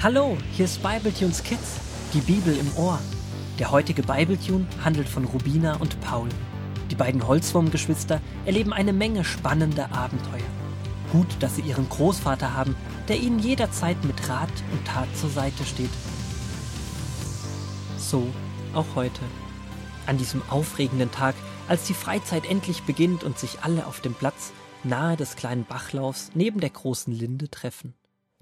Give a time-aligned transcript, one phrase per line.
[0.00, 1.80] Hallo, hier ist Bibletunes Kids,
[2.14, 3.00] die Bibel im Ohr.
[3.58, 6.28] Der heutige Bibletune handelt von Rubina und Paul.
[6.88, 10.46] Die beiden Holzwurmgeschwister erleben eine Menge spannender Abenteuer.
[11.10, 12.76] Gut, dass sie ihren Großvater haben,
[13.08, 15.90] der ihnen jederzeit mit Rat und Tat zur Seite steht.
[17.98, 18.24] So
[18.74, 19.22] auch heute.
[20.06, 21.34] An diesem aufregenden Tag,
[21.66, 24.52] als die Freizeit endlich beginnt und sich alle auf dem Platz
[24.84, 27.97] nahe des kleinen Bachlaufs neben der großen Linde treffen.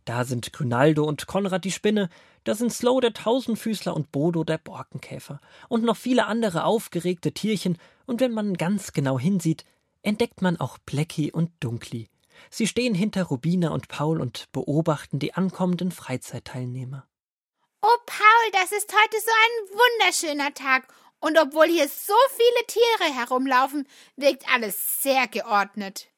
[0.06, 2.08] Da sind Grünaldo und Konrad die Spinne,
[2.44, 7.76] da sind Slow der Tausendfüßler und Bodo der Borkenkäfer und noch viele andere aufgeregte Tierchen,
[8.06, 9.64] und wenn man ganz genau hinsieht,
[10.02, 12.08] entdeckt man auch Blecki und Dunkli.
[12.50, 17.04] Sie stehen hinter Rubina und Paul und beobachten die ankommenden Freizeitteilnehmer.
[17.82, 20.86] Oh, Paul, das ist heute so ein wunderschöner Tag.
[21.18, 26.08] Und obwohl hier so viele Tiere herumlaufen, wirkt alles sehr geordnet.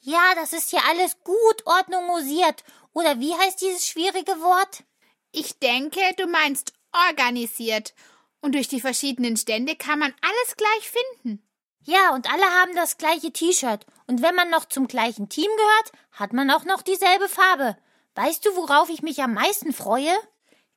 [0.00, 2.64] Ja, das ist hier alles gut ordnungosiert
[2.98, 4.82] oder wie heißt dieses schwierige Wort?
[5.30, 7.94] Ich denke, du meinst organisiert.
[8.40, 11.48] Und durch die verschiedenen Stände kann man alles gleich finden.
[11.84, 13.86] Ja, und alle haben das gleiche T-Shirt.
[14.08, 17.78] Und wenn man noch zum gleichen Team gehört, hat man auch noch dieselbe Farbe.
[18.16, 20.16] Weißt du, worauf ich mich am meisten freue?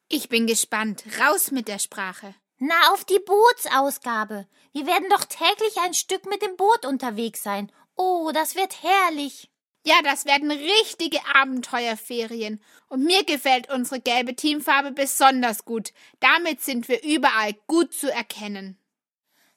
[0.08, 1.04] Ich bin gespannt.
[1.20, 2.36] Raus mit der Sprache.
[2.60, 4.48] Na, auf die Bootsausgabe.
[4.74, 7.72] Wir werden doch täglich ein Stück mit dem Boot unterwegs sein.
[7.96, 9.51] Oh, das wird herrlich.
[9.84, 12.62] Ja, das werden richtige Abenteuerferien.
[12.88, 15.92] Und mir gefällt unsere gelbe Teamfarbe besonders gut.
[16.20, 18.78] Damit sind wir überall gut zu erkennen.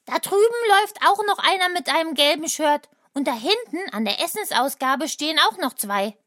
[0.05, 2.89] Da drüben läuft auch noch einer mit einem gelben Shirt.
[3.13, 6.17] Und da hinten an der Essensausgabe stehen auch noch zwei.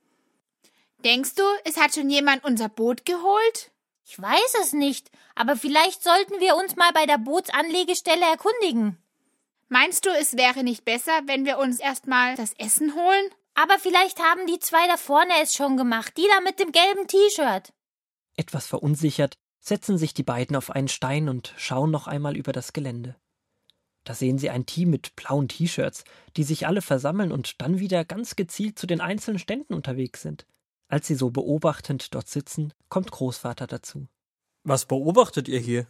[1.04, 3.70] Denkst du, es hat schon jemand unser Boot geholt?
[4.04, 8.96] Ich weiß es nicht, aber vielleicht sollten wir uns mal bei der Bootsanlegestelle erkundigen.
[9.68, 13.30] Meinst du, es wäre nicht besser, wenn wir uns erstmal das Essen holen?
[13.60, 17.08] Aber vielleicht haben die zwei da vorne es schon gemacht, die da mit dem gelben
[17.08, 17.72] T-Shirt.
[18.36, 22.72] Etwas verunsichert setzen sich die beiden auf einen Stein und schauen noch einmal über das
[22.72, 23.16] Gelände.
[24.04, 26.04] Da sehen sie ein Team mit blauen T-Shirts,
[26.36, 30.46] die sich alle versammeln und dann wieder ganz gezielt zu den einzelnen Ständen unterwegs sind.
[30.86, 34.06] Als sie so beobachtend dort sitzen, kommt Großvater dazu.
[34.62, 35.88] Was beobachtet ihr hier?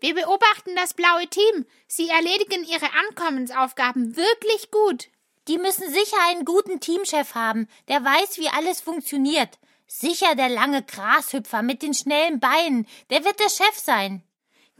[0.00, 1.66] Wir beobachten das blaue Team.
[1.86, 5.10] Sie erledigen ihre Ankommensaufgaben wirklich gut.
[5.48, 9.58] Die müssen sicher einen guten Teamchef haben, der weiß, wie alles funktioniert.
[9.86, 14.22] Sicher der lange Grashüpfer mit den schnellen Beinen, der wird der Chef sein.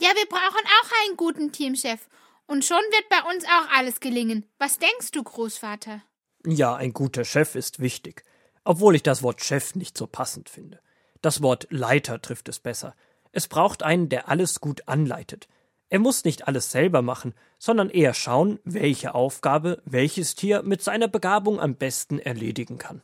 [0.00, 2.08] Ja, wir brauchen auch einen guten Teamchef.
[2.46, 4.46] Und schon wird bei uns auch alles gelingen.
[4.58, 6.02] Was denkst du, Großvater?
[6.46, 8.22] Ja, ein guter Chef ist wichtig.
[8.64, 10.80] Obwohl ich das Wort Chef nicht so passend finde.
[11.22, 12.94] Das Wort Leiter trifft es besser.
[13.32, 15.48] Es braucht einen, der alles gut anleitet.
[15.88, 21.08] Er muss nicht alles selber machen, sondern eher schauen, welche Aufgabe welches Tier mit seiner
[21.08, 23.02] Begabung am besten erledigen kann.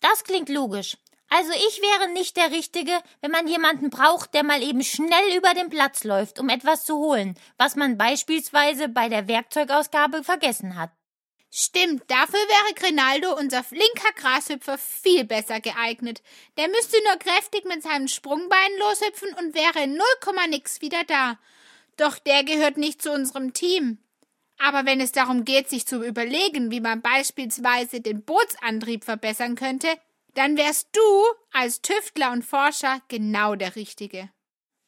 [0.00, 0.96] Das klingt logisch.
[1.30, 5.52] Also ich wäre nicht der Richtige, wenn man jemanden braucht, der mal eben schnell über
[5.52, 10.90] den Platz läuft, um etwas zu holen, was man beispielsweise bei der Werkzeugausgabe vergessen hat.
[11.50, 16.22] Stimmt, dafür wäre Grinaldo, unser flinker Grashüpfer, viel besser geeignet.
[16.58, 21.38] Der müsste nur kräftig mit seinem Sprungbein loshüpfen und wäre in null nix wieder da.
[21.98, 23.98] Doch der gehört nicht zu unserem Team.
[24.56, 29.88] Aber wenn es darum geht, sich zu überlegen, wie man beispielsweise den Bootsantrieb verbessern könnte,
[30.34, 31.00] dann wärst du
[31.52, 34.30] als Tüftler und Forscher genau der Richtige.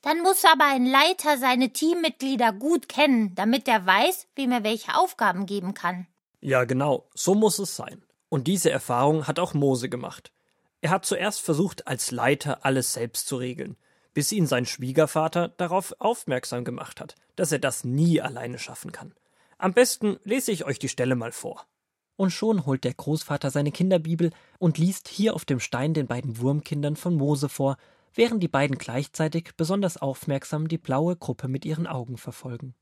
[0.02, 4.94] Dann muss aber ein Leiter seine Teammitglieder gut kennen, damit er weiß, wem er welche
[4.94, 6.06] Aufgaben geben kann.
[6.40, 8.02] Ja, genau, so muss es sein.
[8.28, 10.32] Und diese Erfahrung hat auch Mose gemacht.
[10.80, 13.76] Er hat zuerst versucht, als Leiter alles selbst zu regeln
[14.14, 19.14] bis ihn sein Schwiegervater darauf aufmerksam gemacht hat, dass er das nie alleine schaffen kann.
[19.58, 21.66] Am besten lese ich euch die Stelle mal vor.
[22.16, 26.38] Und schon holt der Großvater seine Kinderbibel und liest hier auf dem Stein den beiden
[26.38, 27.76] Wurmkindern von Mose vor,
[28.14, 32.74] während die beiden gleichzeitig besonders aufmerksam die blaue Gruppe mit ihren Augen verfolgen.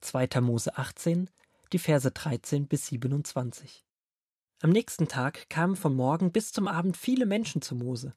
[0.00, 0.40] 2.
[0.40, 1.30] Mose 18,
[1.72, 3.84] die Verse 13 bis 27.
[4.62, 8.14] Am nächsten Tag kamen vom Morgen bis zum Abend viele Menschen zu Mose.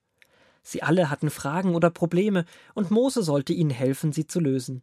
[0.63, 4.81] Sie alle hatten Fragen oder Probleme, und Mose sollte ihnen helfen, sie zu lösen.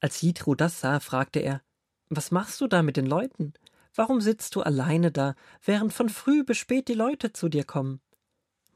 [0.00, 1.62] Als Jitro das sah, fragte er
[2.08, 3.54] Was machst du da mit den Leuten?
[3.94, 8.00] Warum sitzt du alleine da, während von früh bis spät die Leute zu dir kommen?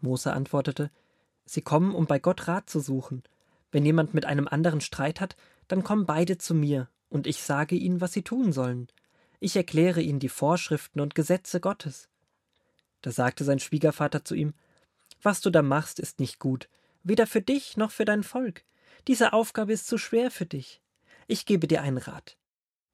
[0.00, 0.90] Mose antwortete
[1.44, 3.24] Sie kommen, um bei Gott Rat zu suchen.
[3.72, 5.36] Wenn jemand mit einem anderen Streit hat,
[5.68, 8.86] dann kommen beide zu mir, und ich sage ihnen, was sie tun sollen.
[9.40, 12.08] Ich erkläre ihnen die Vorschriften und Gesetze Gottes.
[13.02, 14.54] Da sagte sein Schwiegervater zu ihm
[15.22, 16.68] was du da machst, ist nicht gut,
[17.02, 18.64] weder für dich noch für dein Volk.
[19.08, 20.80] Diese Aufgabe ist zu schwer für dich.
[21.26, 22.36] Ich gebe dir einen Rat.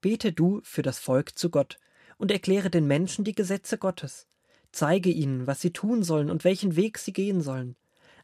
[0.01, 1.77] Bete du für das Volk zu Gott
[2.17, 4.27] und erkläre den Menschen die Gesetze Gottes.
[4.71, 7.75] Zeige ihnen, was sie tun sollen und welchen Weg sie gehen sollen.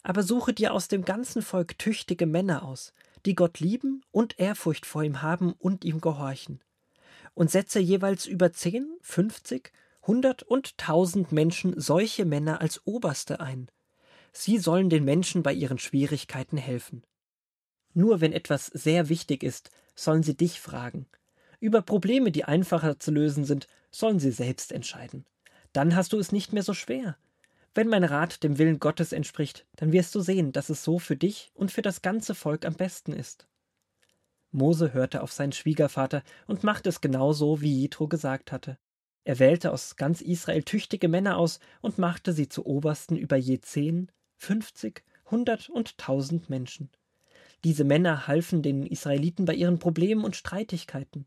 [0.04, 2.94] Aber suche dir aus dem ganzen Volk tüchtige Männer aus,
[3.26, 6.62] die Gott lieben und Ehrfurcht vor ihm haben und ihm gehorchen.
[7.34, 9.72] Und setze jeweils über zehn, fünfzig,
[10.06, 13.70] hundert und tausend Menschen solche Männer als Oberste ein.
[14.34, 17.04] Sie sollen den Menschen bei ihren Schwierigkeiten helfen.
[17.94, 21.06] Nur wenn etwas sehr wichtig ist, sollen sie dich fragen.
[21.60, 25.26] Über Probleme, die einfacher zu lösen sind, sollen sie selbst entscheiden.
[25.72, 27.16] Dann hast du es nicht mehr so schwer.
[27.76, 31.16] Wenn mein Rat dem Willen Gottes entspricht, dann wirst du sehen, dass es so für
[31.16, 33.48] dich und für das ganze Volk am besten ist.
[34.52, 38.78] Mose hörte auf seinen Schwiegervater und machte es genau so, wie Jethro gesagt hatte.
[39.24, 43.60] Er wählte aus ganz Israel tüchtige Männer aus und machte sie zu Obersten über je
[43.60, 46.90] zehn, fünfzig, hundert und tausend Menschen.
[47.64, 51.26] Diese Männer halfen den Israeliten bei ihren Problemen und Streitigkeiten.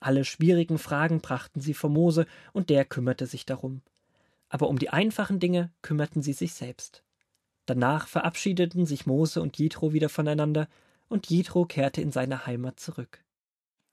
[0.00, 3.82] Alle schwierigen Fragen brachten sie vor Mose, und der kümmerte sich darum
[4.48, 7.02] aber um die einfachen Dinge kümmerten sie sich selbst.
[7.66, 10.68] Danach verabschiedeten sich Mose und Jethro wieder voneinander,
[11.08, 13.24] und Jethro kehrte in seine Heimat zurück.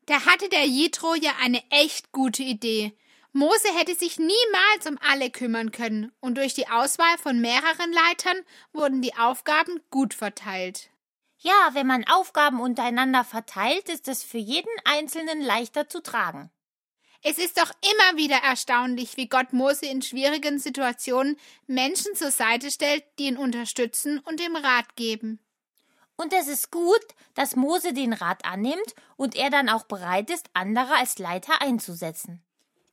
[0.06, 2.94] Da hatte der Jethro ja eine echt gute Idee.
[3.37, 8.37] Mose hätte sich niemals um alle kümmern können, und durch die Auswahl von mehreren Leitern
[8.71, 10.89] wurden die Aufgaben gut verteilt.
[11.39, 16.49] Ja, wenn man Aufgaben untereinander verteilt, ist es für jeden Einzelnen leichter zu tragen.
[17.23, 21.35] Es ist doch immer wieder erstaunlich, wie Gott Mose in schwierigen Situationen
[21.67, 25.41] Menschen zur Seite stellt, die ihn unterstützen und ihm Rat geben.
[26.15, 30.49] Und es ist gut, dass Mose den Rat annimmt und er dann auch bereit ist,
[30.53, 32.44] andere als Leiter einzusetzen.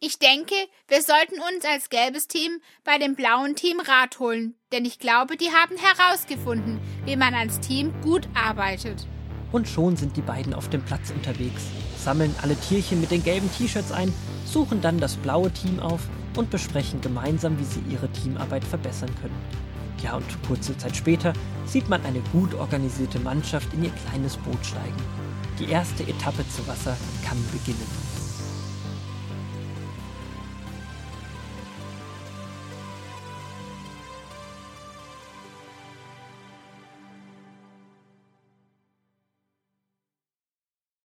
[0.04, 0.56] Ich denke,
[0.88, 5.36] wir sollten uns als gelbes Team bei dem blauen Team Rat holen, denn ich glaube,
[5.36, 9.06] die haben herausgefunden, wie man als Team gut arbeitet.
[9.52, 11.62] Und schon sind die beiden auf dem Platz unterwegs
[12.02, 14.12] sammeln alle Tierchen mit den gelben T-Shirts ein,
[14.44, 16.00] suchen dann das blaue Team auf
[16.36, 19.38] und besprechen gemeinsam, wie sie ihre Teamarbeit verbessern können.
[20.02, 21.32] Ja, und kurze Zeit später
[21.64, 25.02] sieht man eine gut organisierte Mannschaft in ihr kleines Boot steigen.
[25.58, 28.31] Die erste Etappe zu Wasser kann beginnen.